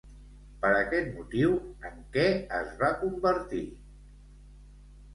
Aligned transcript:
Per 0.63 0.71
aquest 0.77 1.11
motiu, 1.17 1.53
en 1.91 2.01
què 2.17 2.25
es 2.63 2.75
va 2.83 2.93
convertir? 3.05 3.65